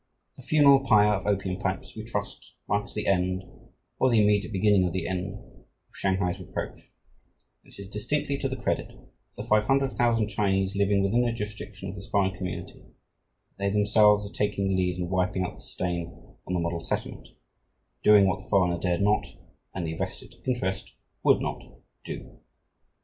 The 0.35 0.41
funeral 0.41 0.79
pyre 0.83 1.13
of 1.13 1.27
opium 1.27 1.59
pipes, 1.59 1.95
we 1.95 2.03
trust, 2.03 2.55
marks 2.67 2.91
the 2.95 3.05
end, 3.05 3.43
or 3.99 4.09
the 4.09 4.19
immediate 4.19 4.51
beginning 4.51 4.83
of 4.83 4.93
the 4.93 5.07
end, 5.07 5.35
of 5.35 5.61
Shanghai's 5.95 6.39
reproach, 6.39 6.91
and 7.63 7.71
it 7.71 7.77
is 7.77 7.87
distinctly 7.87 8.35
to 8.39 8.49
the 8.49 8.55
credit 8.55 8.89
of 8.93 9.09
the 9.37 9.43
500,000 9.43 10.27
Chinese 10.27 10.75
living 10.75 11.03
within 11.03 11.21
the 11.21 11.31
jurisdiction 11.31 11.87
of 11.89 11.93
this 11.93 12.09
foreign 12.09 12.31
community, 12.35 12.81
that 12.81 13.57
they 13.59 13.69
themselves 13.69 14.27
are 14.27 14.33
taking 14.33 14.69
the 14.69 14.75
lead 14.75 14.97
in 14.97 15.07
wiping 15.07 15.43
out 15.45 15.53
this 15.53 15.69
stain 15.71 16.07
on 16.47 16.55
the 16.55 16.59
"Model 16.59 16.79
Settlement" 16.81 17.27
doing 18.01 18.25
what 18.25 18.39
the 18.39 18.49
foreigner 18.49 18.79
dared 18.79 19.01
not 19.03 19.27
and 19.75 19.85
the 19.85 19.93
"vested 19.93 20.33
interest" 20.47 20.95
would 21.21 21.39
not 21.41 21.61
do. 22.03 22.39